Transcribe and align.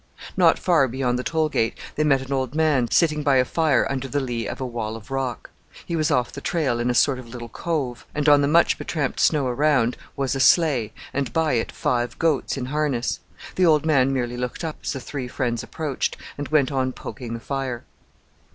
Not 0.35 0.57
far 0.57 0.87
beyond 0.87 1.19
the 1.19 1.23
toll 1.23 1.47
gate 1.47 1.77
they 1.93 2.03
met 2.03 2.23
an 2.25 2.33
old 2.33 2.55
man 2.55 2.89
sitting 2.89 3.21
by 3.21 3.35
a 3.35 3.45
fire 3.45 3.85
under 3.87 4.07
the 4.07 4.19
lee 4.19 4.47
of 4.47 4.59
a 4.59 4.65
wall 4.65 4.95
of 4.95 5.11
rock. 5.11 5.51
He 5.85 5.95
was 5.95 6.09
off 6.09 6.31
the 6.31 6.41
trail 6.41 6.79
in 6.79 6.89
a 6.89 6.95
sort 6.95 7.19
of 7.19 7.27
little 7.29 7.49
cove, 7.49 8.07
and 8.15 8.27
on 8.27 8.41
the 8.41 8.47
much 8.47 8.79
betramped 8.79 9.19
snow 9.19 9.45
around 9.45 9.97
was 10.15 10.33
a 10.33 10.39
sleigh, 10.39 10.91
and 11.13 11.31
by 11.31 11.53
it 11.53 11.71
five 11.71 12.17
goats 12.17 12.57
in 12.57 12.65
harness. 12.65 13.19
The 13.57 13.67
old 13.67 13.85
man 13.85 14.11
merely 14.11 14.37
looked 14.37 14.63
up 14.63 14.77
as 14.83 14.93
the 14.93 14.99
three 14.99 15.27
friends 15.27 15.61
approached, 15.61 16.17
and 16.35 16.47
went 16.47 16.71
on 16.71 16.93
poking 16.93 17.35
the 17.35 17.39
fire. 17.39 17.83